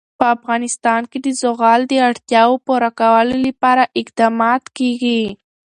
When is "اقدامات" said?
4.01-4.63